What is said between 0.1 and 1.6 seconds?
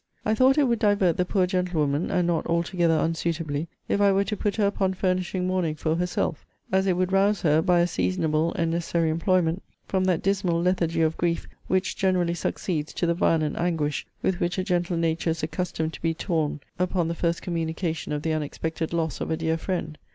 I thought it would divert the poor